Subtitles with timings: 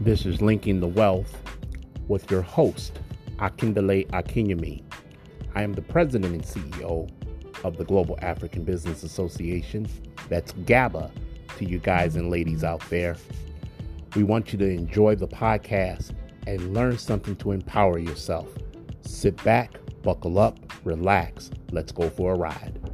[0.00, 1.40] This is Linking the Wealth
[2.06, 3.00] with your host,
[3.38, 4.82] Akindele Akinyemi.
[5.54, 7.10] I am the president and CEO
[7.64, 9.88] of the Global African Business Association.
[10.28, 11.10] That's GABA
[11.56, 13.16] to you guys and ladies out there.
[14.14, 16.12] We want you to enjoy the podcast
[16.46, 18.48] and learn something to empower yourself.
[19.00, 21.50] Sit back, buckle up, relax.
[21.72, 22.85] Let's go for a ride.